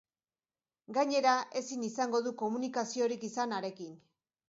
Gainera, 0.99 1.35
ezin 1.63 1.85
izango 1.91 2.25
du 2.31 2.35
komunikaziorik 2.43 3.31
izan 3.33 3.59
harekin. 3.61 3.99